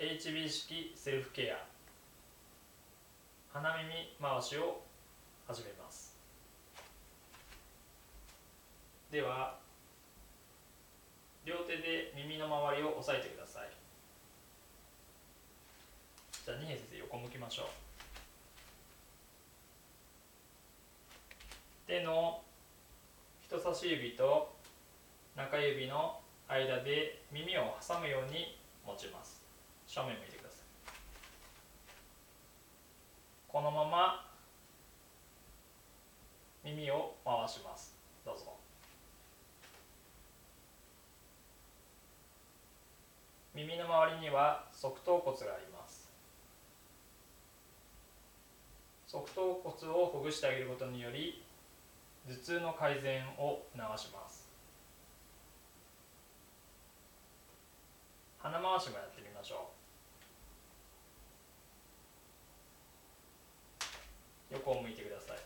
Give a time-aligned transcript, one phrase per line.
[0.00, 1.62] HB 式セルフケア。
[3.52, 4.80] 鼻耳回しを
[5.46, 6.16] 始めます。
[9.10, 9.58] では
[11.44, 13.68] 両手で耳の周りを押さえてください。
[16.46, 17.66] じゃあ二平先生横向きましょう。
[21.86, 22.40] 手の
[23.42, 24.56] 人差し指と
[25.36, 29.49] 中指の間で耳を挟むように持ちます。
[29.92, 30.62] 正面向いてください。
[33.48, 34.24] このまま
[36.62, 37.92] 耳を回します。
[38.24, 38.54] どうぞ。
[43.52, 46.08] 耳の周りには側頭骨があります。
[49.08, 51.42] 側頭骨をほぐしてあげることにより
[52.28, 54.50] 頭痛の改善を促します。
[58.42, 59.68] 鼻回しもやってみましょ
[64.50, 65.36] う横を向いてください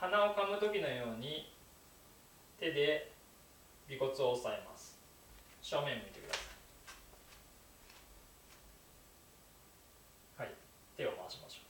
[0.00, 1.52] 鼻をかむ時のように
[2.58, 3.12] 手で
[3.92, 4.96] 尾骨を押さえます。
[5.60, 6.40] 正面向いてくださ
[10.40, 10.48] い。
[10.48, 10.54] はい。
[10.96, 11.60] 手を回しましょ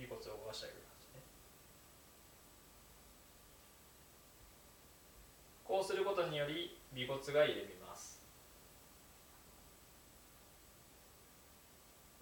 [0.00, 0.04] う。
[0.04, 1.22] 尾骨を動かしてあげる感じね。
[5.64, 8.22] こうすることにより尾骨が緩みます。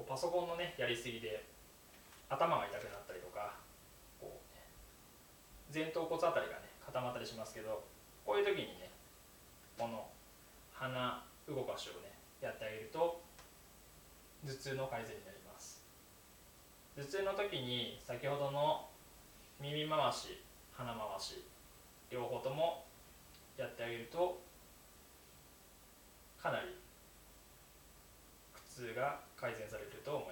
[0.05, 1.45] パソコンのねやりすぎで
[2.29, 2.82] 頭が痛くなったりとかこう、ね、
[5.73, 7.83] 前頭骨あたりがね固まったりしますけど
[8.27, 8.91] こういう時にね
[9.79, 10.07] この
[10.75, 13.21] 鼻動かしをねやってあげると
[14.45, 15.83] 頭痛の改善になります。
[16.97, 18.87] 頭痛の時に先ほどの
[19.61, 21.43] 耳回し鼻回し
[22.11, 22.85] 両方とも
[23.57, 24.39] やってあげると
[26.43, 26.77] かなり
[28.53, 30.32] 苦痛が改善されると思いま